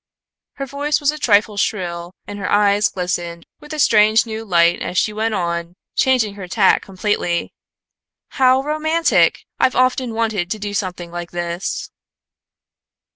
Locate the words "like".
11.11-11.29